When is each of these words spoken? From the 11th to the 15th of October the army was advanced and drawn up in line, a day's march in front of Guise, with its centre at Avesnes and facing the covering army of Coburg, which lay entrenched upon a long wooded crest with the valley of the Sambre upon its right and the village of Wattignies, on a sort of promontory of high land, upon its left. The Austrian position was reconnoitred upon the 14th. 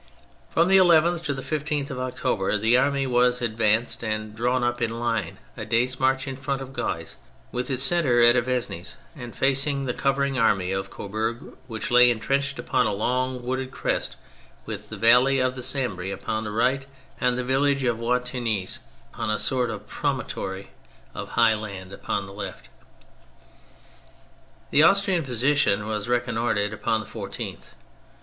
From 0.49 0.67
the 0.67 0.77
11th 0.77 1.21
to 1.25 1.33
the 1.35 1.43
15th 1.43 1.91
of 1.91 1.99
October 1.99 2.57
the 2.57 2.75
army 2.75 3.05
was 3.05 3.39
advanced 3.39 4.03
and 4.03 4.35
drawn 4.35 4.63
up 4.63 4.81
in 4.81 4.99
line, 4.99 5.37
a 5.55 5.63
day's 5.63 5.99
march 5.99 6.27
in 6.27 6.35
front 6.37 6.59
of 6.59 6.73
Guise, 6.73 7.17
with 7.51 7.69
its 7.69 7.83
centre 7.83 8.19
at 8.19 8.35
Avesnes 8.35 8.95
and 9.15 9.35
facing 9.35 9.85
the 9.85 9.93
covering 9.93 10.39
army 10.39 10.71
of 10.71 10.89
Coburg, 10.89 11.55
which 11.67 11.91
lay 11.91 12.09
entrenched 12.09 12.57
upon 12.57 12.87
a 12.87 12.93
long 12.95 13.43
wooded 13.43 13.69
crest 13.69 14.15
with 14.65 14.89
the 14.89 14.97
valley 14.97 15.37
of 15.37 15.53
the 15.53 15.61
Sambre 15.61 16.11
upon 16.11 16.47
its 16.47 16.51
right 16.53 16.83
and 17.19 17.37
the 17.37 17.43
village 17.43 17.83
of 17.83 17.99
Wattignies, 17.99 18.79
on 19.13 19.29
a 19.29 19.37
sort 19.37 19.69
of 19.69 19.87
promontory 19.87 20.71
of 21.13 21.29
high 21.37 21.53
land, 21.53 21.93
upon 21.93 22.23
its 22.23 22.33
left. 22.33 22.69
The 24.71 24.81
Austrian 24.81 25.23
position 25.23 25.85
was 25.87 26.09
reconnoitred 26.09 26.73
upon 26.73 27.01
the 27.01 27.05
14th. 27.05 27.75